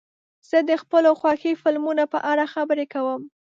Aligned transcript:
زه 0.49 0.57
د 0.69 0.71
خپلو 0.81 1.09
خوښې 1.19 1.53
فلمونو 1.61 2.03
په 2.13 2.19
اړه 2.31 2.45
خبرې 2.53 2.85
کوم. 2.93 3.21